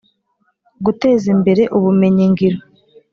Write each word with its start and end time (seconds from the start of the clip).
Guteza 0.85 1.25
imbere 1.35 1.63
ubumenyingiro 1.77 2.57